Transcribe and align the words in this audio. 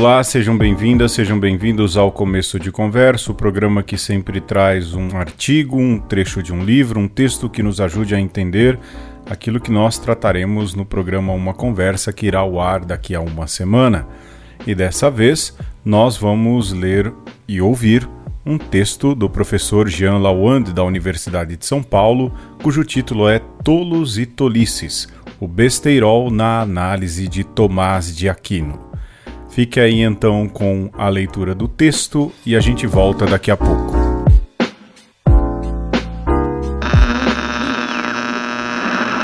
Olá, 0.00 0.24
sejam 0.24 0.56
bem-vindas, 0.56 1.12
sejam 1.12 1.38
bem-vindos 1.38 1.94
ao 1.94 2.10
Começo 2.10 2.58
de 2.58 2.72
Conversa, 2.72 3.32
o 3.32 3.34
programa 3.34 3.82
que 3.82 3.98
sempre 3.98 4.40
traz 4.40 4.94
um 4.94 5.14
artigo, 5.14 5.76
um 5.76 5.98
trecho 5.98 6.42
de 6.42 6.54
um 6.54 6.64
livro, 6.64 6.98
um 6.98 7.06
texto 7.06 7.50
que 7.50 7.62
nos 7.62 7.82
ajude 7.82 8.14
a 8.14 8.18
entender 8.18 8.78
aquilo 9.28 9.60
que 9.60 9.70
nós 9.70 9.98
trataremos 9.98 10.74
no 10.74 10.86
programa 10.86 11.34
Uma 11.34 11.52
Conversa 11.52 12.14
que 12.14 12.24
irá 12.24 12.38
ao 12.38 12.58
ar 12.58 12.82
daqui 12.82 13.14
a 13.14 13.20
uma 13.20 13.46
semana. 13.46 14.06
E 14.66 14.74
dessa 14.74 15.10
vez 15.10 15.54
nós 15.84 16.16
vamos 16.16 16.72
ler 16.72 17.12
e 17.46 17.60
ouvir 17.60 18.08
um 18.46 18.56
texto 18.56 19.14
do 19.14 19.28
professor 19.28 19.86
Jean 19.86 20.16
Lawande 20.16 20.72
da 20.72 20.82
Universidade 20.82 21.58
de 21.58 21.66
São 21.66 21.82
Paulo, 21.82 22.32
cujo 22.62 22.84
título 22.84 23.28
é 23.28 23.38
Tolos 23.62 24.16
e 24.16 24.24
Tolices, 24.24 25.08
o 25.38 25.46
besteirol 25.46 26.30
na 26.30 26.62
análise 26.62 27.28
de 27.28 27.44
Tomás 27.44 28.16
de 28.16 28.30
Aquino. 28.30 28.89
Fique 29.60 29.78
aí 29.78 30.00
então 30.00 30.48
com 30.48 30.90
a 30.94 31.06
leitura 31.10 31.54
do 31.54 31.68
texto 31.68 32.32
e 32.46 32.56
a 32.56 32.60
gente 32.60 32.86
volta 32.86 33.26
daqui 33.26 33.50
a 33.50 33.56
pouco. 33.58 33.92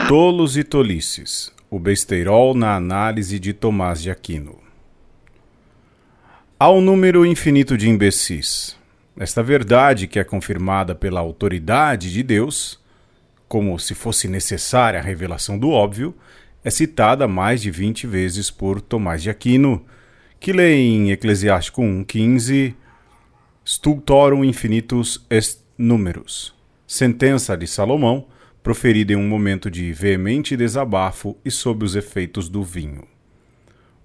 Tolos 0.07 0.59
e 0.59 0.63
Tolices, 0.63 1.51
o 1.71 1.79
besteirol 1.79 2.55
na 2.55 2.77
análise 2.77 3.39
de 3.39 3.55
Tomás 3.55 4.03
de 4.03 4.11
Aquino. 4.11 4.59
Há 6.61 6.71
um 6.71 6.83
número 6.83 7.25
infinito 7.25 7.75
de 7.75 7.89
imbecis. 7.89 8.77
Esta 9.19 9.43
verdade, 9.43 10.07
que 10.07 10.19
é 10.19 10.25
confirmada 10.25 10.95
pela 10.95 11.21
autoridade 11.21 12.13
de 12.13 12.23
Deus, 12.23 12.79
como 13.49 13.79
se 13.79 13.95
fosse 13.95 14.29
necessária 14.29 15.01
a 15.01 15.03
revelação 15.03 15.59
do 15.59 15.71
óbvio, 15.71 16.15
é 16.63 16.69
citada 16.69 17.27
mais 17.27 17.63
de 17.63 17.71
20 17.71 18.07
vezes 18.07 18.51
por 18.51 18.83
Tomás 18.83 19.23
de 19.23 19.31
Aquino 19.31 19.83
que 20.39 20.53
lê 20.53 20.75
em 20.77 21.11
Eclesiástico 21.11 21.83
1,15 21.83 22.75
Stultorum 23.65 24.45
infinitus 24.45 25.25
est 25.29 25.61
numerus, 25.77 26.55
sentença 26.87 27.57
de 27.57 27.67
Salomão, 27.67 28.27
proferida 28.63 29.13
em 29.13 29.17
um 29.17 29.29
momento 29.29 29.71
de 29.71 29.93
veemente 29.93 30.57
desabafo 30.57 31.37
e 31.45 31.51
sob 31.51 31.85
os 31.85 31.97
efeitos 31.97 32.49
do 32.49 32.63
vinho. 32.63 33.05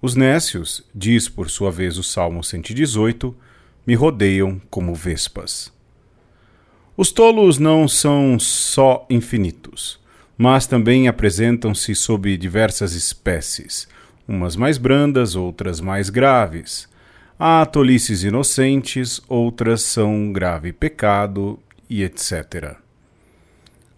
Os 0.00 0.16
nécios, 0.16 0.84
diz 0.92 1.28
por 1.28 1.48
sua 1.48 1.70
vez 1.70 1.96
o 1.96 2.02
Salmo 2.02 2.42
118, 2.42 3.34
me 3.86 3.94
rodeiam 3.94 4.60
como 4.68 4.94
vespas. 4.94 5.72
Os 6.96 7.12
tolos 7.12 7.58
não 7.58 7.86
são 7.86 8.38
só 8.38 9.06
infinitos, 9.08 10.00
mas 10.36 10.66
também 10.66 11.06
apresentam-se 11.06 11.94
sob 11.94 12.36
diversas 12.36 12.94
espécies, 12.94 13.86
umas 14.26 14.56
mais 14.56 14.78
brandas, 14.78 15.34
outras 15.34 15.80
mais 15.80 16.10
graves. 16.10 16.88
Há 17.38 17.66
tolices 17.66 18.22
inocentes, 18.22 19.20
outras 19.28 19.82
são 19.82 20.32
grave 20.32 20.72
pecado 20.72 21.58
e 21.88 22.02
etc. 22.02 22.76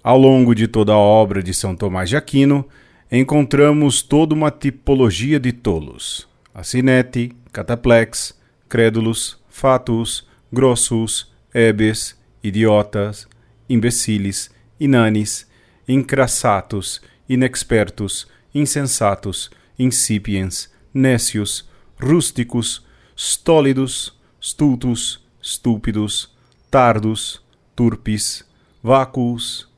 Ao 0.02 0.18
longo 0.18 0.54
de 0.54 0.68
toda 0.68 0.92
a 0.92 0.98
obra 0.98 1.42
de 1.42 1.52
São 1.52 1.74
Tomás 1.74 2.08
de 2.08 2.16
Aquino, 2.16 2.66
encontramos 3.10 4.02
toda 4.02 4.34
uma 4.34 4.50
tipologia 4.50 5.38
de 5.38 5.52
tolos: 5.52 6.28
acinete, 6.54 7.32
cataplex, 7.52 8.38
crédulos, 8.68 9.38
fatus, 9.48 10.26
grossus, 10.52 11.32
ebes, 11.52 12.18
idiotas, 12.42 13.28
imbeciles, 13.68 14.50
inanes, 14.78 15.46
incrassatus, 15.88 17.00
inexpertos, 17.28 18.26
insensatos, 18.54 19.50
incipiens, 19.78 20.70
nécios, 20.92 21.68
rústicos, 21.98 22.84
stólidos, 23.16 24.18
stultus, 24.40 25.24
estúpidos, 25.42 26.34
tardos, 26.70 27.42
turpes, 27.74 28.44
vácuos 28.82 29.68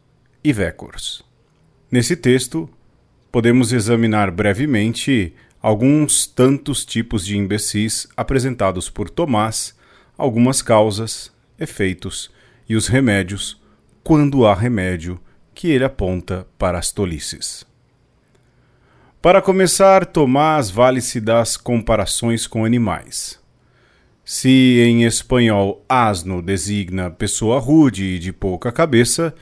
e 0.43 0.53
vécors. 0.53 1.25
Nesse 1.91 2.17
texto, 2.17 2.69
podemos 3.31 3.73
examinar 3.73 4.31
brevemente 4.31 5.35
alguns 5.61 6.27
tantos 6.27 6.85
tipos 6.85 7.27
de 7.27 7.37
imbecis 7.37 8.07
apresentados 8.17 8.89
por 8.89 9.11
Tomás, 9.11 9.77
algumas 10.17 10.63
causas, 10.63 11.33
efeitos 11.59 12.31
e 12.69 12.77
os 12.77 12.87
remédios, 12.87 13.61
quando 14.03 14.47
há 14.47 14.55
remédio, 14.55 15.21
que 15.55 15.69
ele 15.69 15.85
aponta 15.85 16.47
para 16.57 16.79
as 16.79 16.93
tolices. 16.93 17.66
Para 19.27 19.43
começar, 19.43 20.07
Tomás 20.07 20.71
vale-se 20.71 21.21
das 21.21 21.57
comparações 21.57 22.47
com 22.47 22.65
animais. 22.65 23.41
Se 24.25 24.81
em 24.87 25.03
espanhol 25.03 25.85
asno 25.89 26.41
designa 26.41 27.11
pessoa 27.11 27.59
rude 27.59 28.05
e 28.05 28.19
de 28.21 28.33
pouca 28.33 28.71
cabeça, 28.71 29.35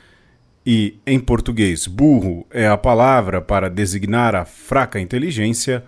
e 0.64 0.98
em 1.06 1.20
português 1.20 1.86
burro 1.86 2.46
é 2.50 2.66
a 2.66 2.78
palavra 2.78 3.42
para 3.42 3.68
designar 3.68 4.34
a 4.34 4.46
fraca 4.46 4.98
inteligência, 4.98 5.84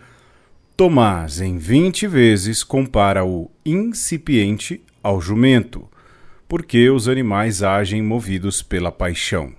Tomás 0.76 1.40
em 1.40 1.56
vinte 1.56 2.06
vezes 2.06 2.62
compara 2.62 3.24
o 3.24 3.50
incipiente 3.64 4.84
ao 5.02 5.22
jumento, 5.22 5.88
porque 6.46 6.90
os 6.90 7.08
animais 7.08 7.62
agem 7.62 8.02
movidos 8.02 8.60
pela 8.60 8.92
paixão. 8.92 9.54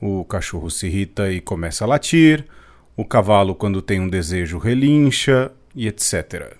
O 0.00 0.24
cachorro 0.24 0.70
se 0.70 0.86
irrita 0.86 1.30
e 1.30 1.42
começa 1.42 1.84
a 1.84 1.88
latir, 1.88 2.46
o 3.00 3.04
cavalo, 3.04 3.54
quando 3.54 3.80
tem 3.80 3.98
um 3.98 4.08
desejo, 4.08 4.58
relincha 4.58 5.50
e 5.74 5.88
etc. 5.88 6.54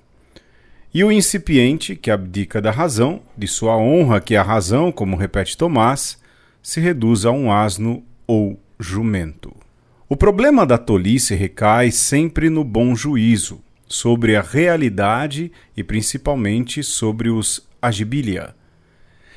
E 0.92 1.04
o 1.04 1.12
incipiente, 1.12 1.94
que 1.94 2.10
abdica 2.10 2.62
da 2.62 2.70
razão, 2.70 3.20
de 3.36 3.46
sua 3.46 3.76
honra, 3.76 4.22
que 4.22 4.34
a 4.34 4.42
razão, 4.42 4.90
como 4.90 5.16
repete 5.16 5.54
Tomás, 5.54 6.18
se 6.62 6.80
reduz 6.80 7.26
a 7.26 7.30
um 7.30 7.52
asno 7.52 8.02
ou 8.26 8.58
jumento. 8.78 9.54
O 10.08 10.16
problema 10.16 10.64
da 10.64 10.78
tolice 10.78 11.34
recai 11.34 11.90
sempre 11.90 12.48
no 12.48 12.64
bom 12.64 12.96
juízo, 12.96 13.60
sobre 13.86 14.34
a 14.34 14.40
realidade 14.40 15.52
e 15.76 15.84
principalmente 15.84 16.82
sobre 16.82 17.28
os 17.28 17.68
agibilia. 17.82 18.54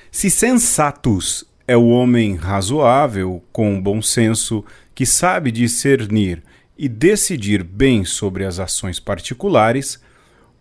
Se 0.09 0.30
sensatus 0.30 1.44
é 1.68 1.75
o 1.75 1.90
homem 1.90 2.35
razoável, 2.35 3.44
com 3.52 3.81
bom 3.81 4.02
senso, 4.02 4.64
que 4.96 5.06
sabe 5.06 5.52
discernir 5.52 6.41
e 6.78 6.88
decidir 6.88 7.63
bem 7.63 8.03
sobre 8.03 8.45
as 8.45 8.59
ações 8.59 9.00
particulares, 9.00 10.01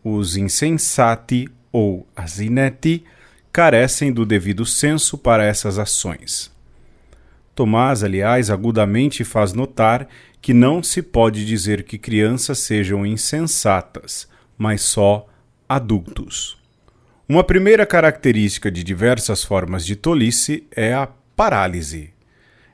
os 0.04 0.36
insensati 0.36 1.48
ou 1.70 2.06
asineti 2.14 3.04
carecem 3.52 4.12
do 4.12 4.24
devido 4.24 4.64
senso 4.64 5.16
para 5.16 5.44
essas 5.44 5.78
ações. 5.78 6.50
Tomás, 7.54 8.02
aliás, 8.02 8.50
agudamente 8.50 9.24
faz 9.24 9.52
notar 9.52 10.08
que 10.40 10.54
não 10.54 10.82
se 10.82 11.02
pode 11.02 11.44
dizer 11.44 11.84
que 11.84 11.98
crianças 11.98 12.58
sejam 12.58 13.04
insensatas, 13.04 14.26
mas 14.56 14.82
só 14.82 15.28
adultos. 15.68 16.58
Uma 17.28 17.44
primeira 17.44 17.86
característica 17.86 18.70
de 18.70 18.82
diversas 18.82 19.44
formas 19.44 19.86
de 19.86 19.96
tolice 19.96 20.66
é 20.74 20.92
a 20.92 21.06
parálise. 21.36 22.12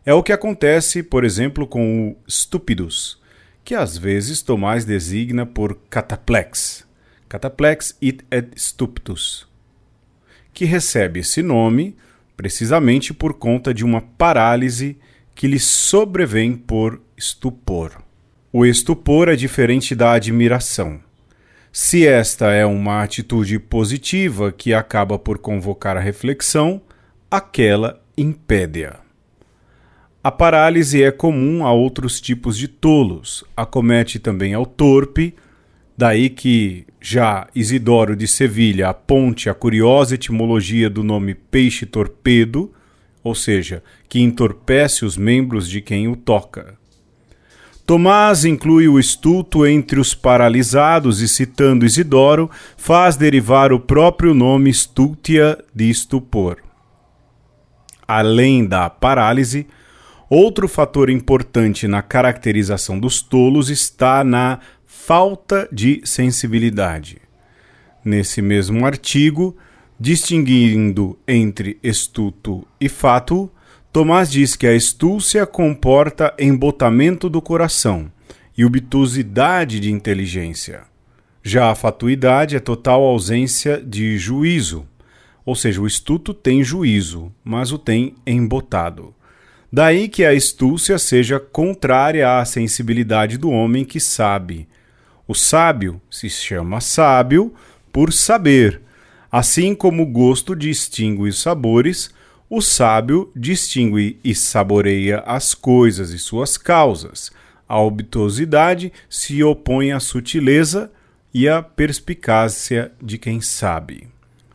É 0.06 0.14
o 0.14 0.22
que 0.22 0.32
acontece, 0.32 1.02
por 1.02 1.24
exemplo, 1.24 1.66
com 1.66 2.10
o 2.10 2.16
stupidus, 2.30 3.17
que 3.68 3.74
às 3.74 3.98
vezes 3.98 4.40
Tomás 4.40 4.86
designa 4.86 5.44
por 5.44 5.76
cataplex, 5.90 6.86
cataplex 7.28 7.94
it 8.02 8.24
et 8.30 8.58
stuptus, 8.58 9.46
que 10.54 10.64
recebe 10.64 11.20
esse 11.20 11.42
nome 11.42 11.94
precisamente 12.34 13.12
por 13.12 13.34
conta 13.34 13.74
de 13.74 13.84
uma 13.84 14.00
parálise 14.00 14.96
que 15.34 15.46
lhe 15.46 15.58
sobrevém 15.58 16.56
por 16.56 16.98
estupor. 17.14 18.02
O 18.50 18.64
estupor 18.64 19.28
é 19.28 19.36
diferente 19.36 19.94
da 19.94 20.12
admiração. 20.12 21.00
Se 21.70 22.06
esta 22.06 22.50
é 22.50 22.64
uma 22.64 23.02
atitude 23.02 23.58
positiva 23.58 24.50
que 24.50 24.72
acaba 24.72 25.18
por 25.18 25.36
convocar 25.36 25.94
a 25.94 26.00
reflexão, 26.00 26.80
aquela 27.30 28.02
impede-a. 28.16 29.07
A 30.28 30.30
parálise 30.30 31.02
é 31.02 31.10
comum 31.10 31.64
a 31.64 31.72
outros 31.72 32.20
tipos 32.20 32.58
de 32.58 32.68
tolos, 32.68 33.42
acomete 33.56 34.18
também 34.18 34.52
ao 34.52 34.66
torpe, 34.66 35.34
daí 35.96 36.28
que 36.28 36.84
já 37.00 37.48
Isidoro 37.54 38.14
de 38.14 38.28
Sevilha 38.28 38.90
aponte 38.90 39.48
a 39.48 39.54
curiosa 39.54 40.16
etimologia 40.16 40.90
do 40.90 41.02
nome 41.02 41.34
peixe 41.34 41.86
torpedo, 41.86 42.70
ou 43.24 43.34
seja, 43.34 43.82
que 44.06 44.20
entorpece 44.20 45.02
os 45.02 45.16
membros 45.16 45.66
de 45.66 45.80
quem 45.80 46.08
o 46.08 46.14
toca. 46.14 46.74
Tomás 47.86 48.44
inclui 48.44 48.86
o 48.86 48.98
estulto 48.98 49.66
entre 49.66 49.98
os 49.98 50.12
paralisados 50.12 51.22
e, 51.22 51.26
citando 51.26 51.86
Isidoro, 51.86 52.50
faz 52.76 53.16
derivar 53.16 53.72
o 53.72 53.80
próprio 53.80 54.34
nome 54.34 54.68
stultia 54.68 55.58
de 55.74 55.88
estupor. 55.88 56.58
Além 58.06 58.66
da 58.66 58.90
parálise, 58.90 59.66
Outro 60.30 60.68
fator 60.68 61.08
importante 61.08 61.88
na 61.88 62.02
caracterização 62.02 63.00
dos 63.00 63.22
tolos 63.22 63.70
está 63.70 64.22
na 64.22 64.58
falta 64.86 65.66
de 65.72 66.02
sensibilidade. 66.04 67.16
Nesse 68.04 68.42
mesmo 68.42 68.84
artigo, 68.84 69.56
distinguindo 69.98 71.18
entre 71.26 71.78
estuto 71.82 72.66
e 72.78 72.90
fato, 72.90 73.50
Tomás 73.90 74.30
diz 74.30 74.54
que 74.54 74.66
a 74.66 74.74
estúcia 74.74 75.46
comporta 75.46 76.34
embotamento 76.38 77.30
do 77.30 77.40
coração 77.40 78.12
e 78.56 78.66
obtusidade 78.66 79.80
de 79.80 79.90
inteligência. 79.90 80.82
Já 81.42 81.70
a 81.70 81.74
fatuidade 81.74 82.54
é 82.54 82.60
total 82.60 83.02
ausência 83.02 83.82
de 83.82 84.18
juízo, 84.18 84.86
ou 85.44 85.56
seja, 85.56 85.80
o 85.80 85.86
estuto 85.86 86.34
tem 86.34 86.62
juízo, 86.62 87.32
mas 87.42 87.72
o 87.72 87.78
tem 87.78 88.14
embotado. 88.26 89.14
Daí 89.72 90.08
que 90.08 90.24
a 90.24 90.32
estúcia 90.32 90.98
seja 90.98 91.38
contrária 91.38 92.38
à 92.38 92.44
sensibilidade 92.44 93.36
do 93.36 93.50
homem 93.50 93.84
que 93.84 94.00
sabe. 94.00 94.66
O 95.26 95.34
sábio 95.34 96.00
se 96.10 96.30
chama 96.30 96.80
sábio 96.80 97.54
por 97.92 98.12
saber. 98.12 98.80
Assim 99.30 99.74
como 99.74 100.04
o 100.04 100.06
gosto 100.06 100.56
distingue 100.56 101.28
os 101.28 101.42
sabores, 101.42 102.10
o 102.48 102.62
sábio 102.62 103.30
distingue 103.36 104.18
e 104.24 104.34
saboreia 104.34 105.18
as 105.26 105.52
coisas 105.52 106.12
e 106.12 106.18
suas 106.18 106.56
causas. 106.56 107.30
A 107.68 107.78
obtusidade 107.78 108.90
se 109.10 109.44
opõe 109.44 109.92
à 109.92 110.00
sutileza 110.00 110.90
e 111.34 111.46
à 111.46 111.62
perspicácia 111.62 112.90
de 113.02 113.18
quem 113.18 113.42
sabe. 113.42 114.08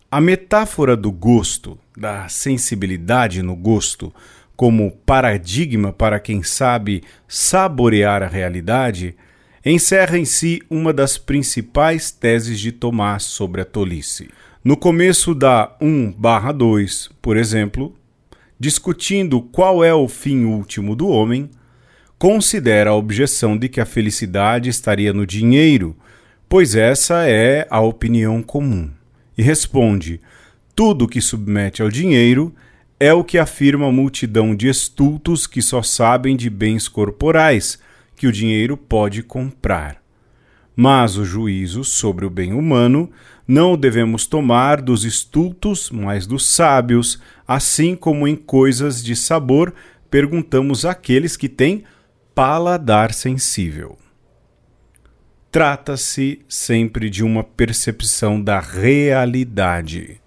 A 0.10 0.20
metáfora 0.20 0.98
do 0.98 1.12
gosto, 1.12 1.78
da 1.96 2.28
sensibilidade 2.28 3.44
no 3.44 3.56
gosto, 3.56 4.12
como 4.64 4.92
paradigma 5.06 5.92
para 5.92 6.22
quem 6.22 6.42
sabe 6.42 7.04
saborear 7.28 8.24
a 8.24 8.28
realidade, 8.28 9.14
encerra 9.66 10.18
em 10.18 10.24
si 10.24 10.62
uma 10.70 10.94
das 10.94 11.18
principais 11.18 12.12
teses 12.12 12.58
de 12.62 12.72
Tomás 12.72 13.24
sobre 13.24 13.60
a 13.60 13.66
tolice. 13.66 14.30
No 14.64 14.78
começo 14.78 15.36
da 15.36 15.76
1/2, 15.82 17.12
por 17.22 17.36
exemplo, 17.36 17.94
discutindo 18.58 19.42
qual 19.42 19.84
é 19.84 19.94
o 19.94 20.08
fim 20.08 20.46
último 20.46 20.96
do 20.96 21.10
homem, 21.10 21.50
considera 22.18 22.92
a 22.92 22.96
objeção 22.96 23.58
de 23.58 23.68
que 23.68 23.82
a 23.82 23.86
felicidade 23.86 24.70
estaria 24.70 25.12
no 25.12 25.28
dinheiro, 25.28 25.94
pois 26.48 26.74
essa 26.74 27.28
é 27.28 27.68
a 27.70 27.82
opinião 27.82 28.42
comum. 28.42 28.90
E 29.38 29.44
responde: 29.44 30.22
tudo 30.74 31.06
que 31.06 31.20
submete 31.20 31.82
ao 31.82 31.90
dinheiro 31.90 32.56
é 33.04 33.14
o 33.14 33.22
que 33.22 33.38
afirma 33.38 33.88
a 33.88 33.92
multidão 33.92 34.56
de 34.56 34.70
estultos 34.70 35.46
que 35.46 35.62
só 35.62 35.82
sabem 35.82 36.38
de 36.38 36.50
bens 36.50 36.88
corporais 36.88 37.78
que 38.16 38.26
o 38.26 38.32
dinheiro 38.32 38.78
pode 38.78 39.22
comprar. 39.22 40.02
Mas 40.74 41.18
o 41.18 41.26
juízo 41.26 41.84
sobre 41.84 42.26
o 42.26 42.30
bem 42.30 42.54
humano 42.54 43.12
não 43.46 43.74
o 43.74 43.78
devemos 43.78 44.26
tomar 44.26 44.82
dos 44.82 45.04
estultos, 45.04 45.92
mas 45.92 46.26
dos 46.26 46.48
sábios, 46.48 47.22
assim 47.46 47.94
como 47.94 48.26
em 48.26 48.38
coisas 48.38 49.04
de 49.04 49.18
sabor 49.18 49.74
perguntamos 50.10 50.86
àqueles 50.86 51.36
que 51.36 51.50
têm 51.50 51.84
paladar 52.34 53.14
sensível. 53.14 53.98
Trata-se 55.52 56.40
sempre 56.48 57.10
de 57.10 57.22
uma 57.22 57.44
percepção 57.44 58.42
da 58.42 58.62
realidade. 58.62 60.23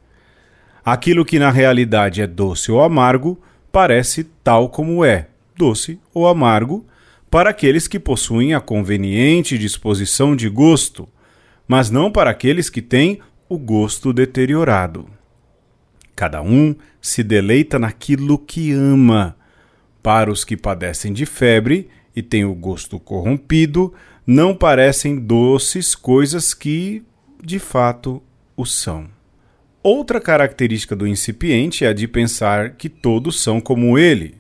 Aquilo 0.87 1.25
que 1.25 1.37
na 1.41 1.51
realidade 1.51 2.23
é 2.23 2.29
doce 2.29 2.71
ou 2.71 2.81
amargo 2.81 3.43
parece 3.73 4.23
tal 4.45 4.69
como 4.69 5.05
é, 5.05 5.27
doce 5.57 5.99
ou 6.15 6.29
amargo, 6.29 6.87
para 7.29 7.51
aqueles 7.51 7.89
que 7.89 7.99
possuem 7.99 8.55
a 8.55 8.61
conveniente 8.61 9.59
disposição 9.59 10.37
de 10.37 10.49
gosto, 10.49 11.09
mas 11.67 11.91
não 11.91 12.09
para 12.09 12.31
aqueles 12.31 12.71
que 12.71 12.81
têm 12.81 13.19
o 13.49 13.59
gosto 13.59 14.13
deteriorado. 14.13 15.09
Cada 16.15 16.41
um 16.41 16.73
se 17.01 17.25
deleita 17.25 17.81
naquilo 17.81 18.39
que 18.39 18.71
ama. 18.71 19.35
Para 20.01 20.31
os 20.31 20.45
que 20.45 20.57
padecem 20.57 21.13
de 21.13 21.27
febre 21.27 21.89
e 22.15 22.23
têm 22.23 22.45
o 22.45 22.55
gosto 22.55 23.01
corrompido, 23.01 23.93
não 24.25 24.55
parecem 24.55 25.19
doces 25.19 25.97
coisas 25.97 26.55
que, 26.55 27.03
de 27.43 27.59
fato, 27.59 28.23
o 28.57 28.65
são. 28.65 29.16
Outra 29.89 30.21
característica 30.21 30.97
do 30.97 31.07
incipiente 31.07 31.85
é 31.85 31.89
a 31.91 31.93
de 31.93 32.09
pensar 32.09 32.71
que 32.71 32.89
todos 32.89 33.41
são 33.41 33.61
como 33.61 33.97
ele. 33.97 34.35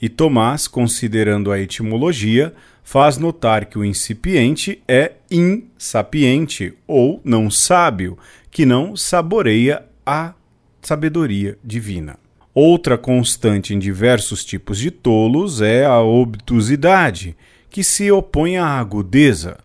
E 0.00 0.08
Tomás, 0.08 0.66
considerando 0.66 1.52
a 1.52 1.60
etimologia, 1.60 2.54
faz 2.82 3.18
notar 3.18 3.66
que 3.66 3.78
o 3.78 3.84
incipiente 3.84 4.82
é 4.88 5.12
insapiente 5.30 6.72
ou 6.86 7.20
não 7.22 7.50
sábio, 7.50 8.16
que 8.50 8.64
não 8.64 8.96
saboreia 8.96 9.84
a 10.06 10.32
sabedoria 10.80 11.58
divina. 11.62 12.16
Outra 12.54 12.96
constante 12.96 13.74
em 13.74 13.78
diversos 13.78 14.46
tipos 14.46 14.78
de 14.78 14.90
tolos 14.90 15.60
é 15.60 15.84
a 15.84 16.00
obtusidade, 16.00 17.36
que 17.68 17.84
se 17.84 18.10
opõe 18.10 18.56
à 18.56 18.66
agudeza. 18.66 19.58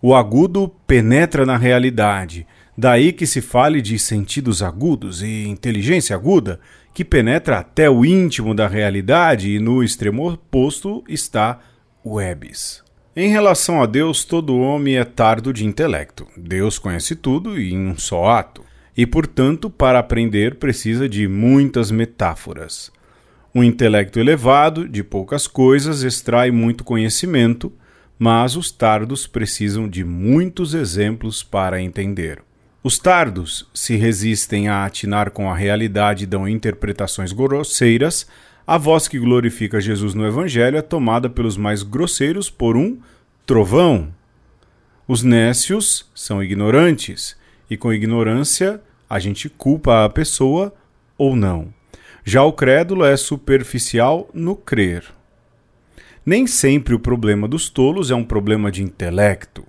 O 0.00 0.14
agudo 0.14 0.72
penetra 0.86 1.44
na 1.44 1.58
realidade, 1.58 2.46
daí 2.78 3.12
que 3.12 3.26
se 3.26 3.40
fale 3.40 3.82
de 3.82 3.98
sentidos 3.98 4.62
agudos 4.62 5.20
e 5.20 5.48
inteligência 5.48 6.14
aguda, 6.14 6.60
que 6.94 7.04
penetra 7.04 7.58
até 7.58 7.90
o 7.90 8.04
íntimo 8.04 8.54
da 8.54 8.68
realidade 8.68 9.50
e 9.50 9.58
no 9.58 9.82
extremo 9.82 10.30
oposto 10.30 11.02
está 11.08 11.58
Webs. 12.06 12.84
Em 13.16 13.30
relação 13.30 13.82
a 13.82 13.86
Deus, 13.86 14.24
todo 14.24 14.56
homem 14.56 14.96
é 14.96 15.04
tardo 15.04 15.52
de 15.52 15.66
intelecto. 15.66 16.24
Deus 16.36 16.78
conhece 16.78 17.16
tudo 17.16 17.60
em 17.60 17.76
um 17.76 17.98
só 17.98 18.26
ato. 18.26 18.62
E, 18.96 19.04
portanto, 19.04 19.68
para 19.68 19.98
aprender 19.98 20.54
precisa 20.54 21.08
de 21.08 21.26
muitas 21.26 21.90
metáforas. 21.90 22.92
Um 23.52 23.64
intelecto 23.64 24.20
elevado, 24.20 24.88
de 24.88 25.02
poucas 25.02 25.48
coisas, 25.48 26.02
extrai 26.02 26.52
muito 26.52 26.84
conhecimento, 26.84 27.72
mas 28.16 28.54
os 28.54 28.70
tardos 28.70 29.26
precisam 29.26 29.88
de 29.88 30.04
muitos 30.04 30.74
exemplos 30.74 31.42
para 31.42 31.82
entender. 31.82 32.40
Os 32.88 32.98
tardos 32.98 33.68
se 33.74 33.96
resistem 33.96 34.68
a 34.68 34.86
atinar 34.86 35.30
com 35.30 35.50
a 35.50 35.54
realidade 35.54 36.24
e 36.24 36.26
dão 36.26 36.48
interpretações 36.48 37.32
grosseiras, 37.32 38.26
a 38.66 38.78
voz 38.78 39.06
que 39.06 39.18
glorifica 39.18 39.78
Jesus 39.78 40.14
no 40.14 40.26
Evangelho 40.26 40.78
é 40.78 40.80
tomada 40.80 41.28
pelos 41.28 41.58
mais 41.58 41.82
grosseiros 41.82 42.48
por 42.48 42.78
um 42.78 42.96
trovão. 43.44 44.08
Os 45.06 45.22
nécios 45.22 46.10
são 46.14 46.42
ignorantes, 46.42 47.36
e 47.68 47.76
com 47.76 47.92
ignorância 47.92 48.80
a 49.06 49.18
gente 49.18 49.50
culpa 49.50 50.06
a 50.06 50.08
pessoa 50.08 50.74
ou 51.18 51.36
não. 51.36 51.68
Já 52.24 52.42
o 52.42 52.54
crédulo 52.54 53.04
é 53.04 53.18
superficial 53.18 54.30
no 54.32 54.56
crer. 54.56 55.04
Nem 56.24 56.46
sempre 56.46 56.94
o 56.94 56.98
problema 56.98 57.46
dos 57.46 57.68
tolos 57.68 58.10
é 58.10 58.14
um 58.14 58.24
problema 58.24 58.72
de 58.72 58.82
intelecto, 58.82 59.62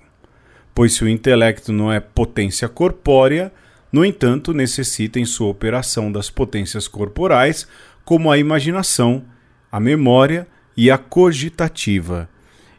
pois 0.73 0.93
se 0.93 1.03
o 1.03 1.09
intelecto 1.09 1.71
não 1.71 1.91
é 1.91 1.99
potência 1.99 2.67
corpórea, 2.67 3.51
no 3.91 4.05
entanto, 4.05 4.53
necessita 4.53 5.19
em 5.19 5.25
sua 5.25 5.47
operação 5.47 6.11
das 6.11 6.29
potências 6.29 6.87
corporais 6.87 7.67
como 8.05 8.31
a 8.31 8.37
imaginação, 8.37 9.23
a 9.71 9.79
memória 9.79 10.47
e 10.77 10.89
a 10.89 10.97
cogitativa. 10.97 12.29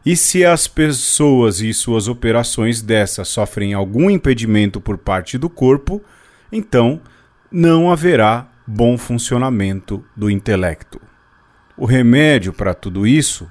E 0.06 0.16
se 0.16 0.44
as 0.44 0.66
pessoas 0.66 1.60
e 1.60 1.74
suas 1.74 2.08
operações 2.08 2.80
dessas 2.80 3.28
sofrem 3.28 3.74
algum 3.74 4.08
impedimento 4.08 4.80
por 4.80 4.96
parte 4.96 5.36
do 5.36 5.50
corpo, 5.50 6.02
então 6.50 7.00
não 7.52 7.90
haverá 7.90 8.48
bom 8.66 8.96
funcionamento 8.96 10.02
do 10.16 10.30
intelecto. 10.30 11.00
O 11.76 11.84
remédio 11.84 12.52
para 12.52 12.72
tudo 12.72 13.06
isso, 13.06 13.50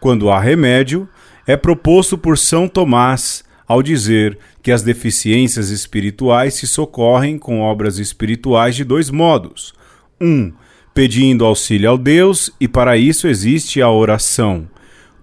quando 0.00 0.30
há 0.30 0.40
remédio, 0.40 1.08
é 1.46 1.56
proposto 1.56 2.18
por 2.18 2.36
São 2.36 2.68
Tomás 2.68 3.45
ao 3.66 3.82
dizer 3.82 4.38
que 4.62 4.70
as 4.70 4.82
deficiências 4.82 5.70
espirituais 5.70 6.54
se 6.54 6.66
socorrem 6.66 7.38
com 7.38 7.60
obras 7.60 7.98
espirituais 7.98 8.76
de 8.76 8.84
dois 8.84 9.10
modos: 9.10 9.74
um, 10.20 10.52
pedindo 10.94 11.44
auxílio 11.44 11.90
ao 11.90 11.98
Deus, 11.98 12.50
e 12.60 12.68
para 12.68 12.96
isso 12.96 13.26
existe 13.26 13.82
a 13.82 13.90
oração. 13.90 14.68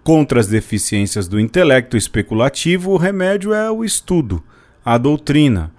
Contra 0.03 0.39
as 0.39 0.47
deficiências 0.47 1.27
do 1.29 1.39
intelecto 1.39 1.95
especulativo, 1.95 2.91
o 2.91 2.97
remédio 2.97 3.53
é 3.53 3.71
o 3.71 3.85
estudo, 3.85 4.43
a 4.83 4.97
doutrina. 4.97 5.71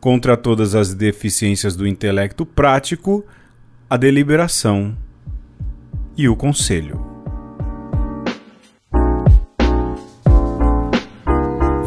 Contra 0.00 0.36
todas 0.36 0.74
as 0.74 0.94
deficiências 0.94 1.76
do 1.76 1.86
intelecto 1.86 2.46
prático, 2.46 3.24
a 3.90 3.96
deliberação 3.96 4.96
e 6.16 6.28
o 6.28 6.36
conselho. 6.36 7.11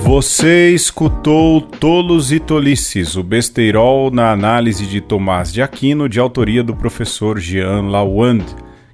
Você 0.06 0.70
escutou 0.70 1.60
Tolos 1.60 2.32
e 2.32 2.40
Tolices, 2.40 3.16
o 3.16 3.24
besteirol 3.24 4.12
na 4.12 4.32
análise 4.32 4.86
de 4.86 5.02
Tomás 5.02 5.52
de 5.52 5.64
Aquino, 5.64 6.08
de 6.08 6.20
autoria 6.20 6.64
do 6.64 6.76
professor 6.76 7.40
Jean 7.40 7.90
Lawand, 7.90 8.46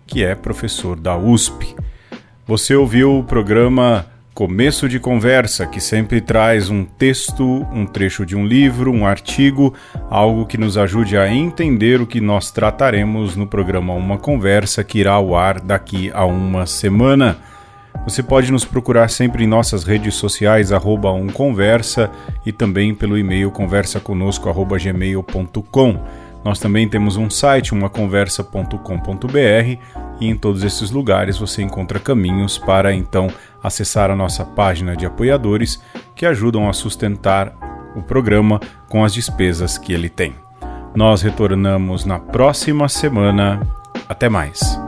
que 0.08 0.24
é 0.24 0.34
professor 0.36 0.98
da 0.98 1.18
USP. 1.18 1.76
Você 2.48 2.78
ouviu 2.78 3.20
o 3.20 3.26
programa 3.26 4.06
Começo 4.34 4.88
de 4.88 5.02
Conversa, 5.02 5.68
que 5.68 5.82
sempre 5.82 6.22
traz 6.22 6.70
um 6.70 6.86
texto, 6.86 7.68
um 7.74 7.86
trecho 7.86 8.26
de 8.26 8.38
um 8.38 8.46
livro, 8.46 8.90
um 8.90 9.06
artigo, 9.06 9.74
algo 10.10 10.46
que 10.46 10.58
nos 10.58 10.78
ajude 10.78 11.18
a 11.18 11.30
entender 11.30 12.00
o 12.00 12.08
que 12.08 12.22
nós 12.22 12.52
trataremos 12.52 13.36
no 13.36 13.46
programa 13.46 13.94
Uma 13.94 14.18
Conversa, 14.18 14.82
que 14.82 15.00
irá 15.00 15.12
ao 15.12 15.36
ar 15.36 15.60
daqui 15.60 16.10
a 16.14 16.24
uma 16.24 16.66
semana. 16.66 17.38
Você 18.04 18.24
pode 18.24 18.52
nos 18.52 18.66
procurar 18.66 19.10
sempre 19.10 19.44
em 19.44 19.48
nossas 19.48 19.84
redes 19.84 20.16
sociais, 20.16 20.72
arroba 20.72 21.12
umconversa, 21.12 22.10
e 22.46 22.52
também 22.52 22.96
pelo 22.96 23.18
e-mail 23.18 23.52
conversaconosco.gmail.com. 23.52 26.00
Nós 26.44 26.60
também 26.60 26.90
temos 26.90 27.18
um 27.18 27.30
site, 27.30 27.74
umaconversa.com.br, 27.74 29.78
e 30.20 30.28
em 30.28 30.36
todos 30.36 30.64
esses 30.64 30.90
lugares 30.90 31.38
você 31.38 31.62
encontra 31.62 32.00
caminhos 32.00 32.58
para 32.58 32.92
então 32.94 33.28
acessar 33.62 34.10
a 34.10 34.16
nossa 34.16 34.44
página 34.44 34.96
de 34.96 35.06
apoiadores 35.06 35.80
que 36.16 36.26
ajudam 36.26 36.68
a 36.68 36.74
sustentar 36.74 37.54
o 37.96 38.02
programa 38.02 38.60
com 38.90 39.04
as 39.04 39.14
despesas 39.14 39.78
que 39.78 39.94
ele 39.94 40.10
tem. 40.10 40.34
Nós 40.96 41.22
retornamos 41.22 42.04
na 42.04 42.18
próxima 42.18 42.90
semana. 42.90 43.62
Até 44.10 44.28
mais. 44.28 44.81